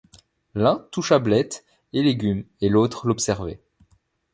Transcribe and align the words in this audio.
«L'un 0.55 0.83
toucha 0.89 1.19
blettes 1.19 1.63
et 1.93 2.01
légumes 2.01 2.43
et 2.59 2.69
l'autre 2.69 3.05
l'observait. 3.07 3.61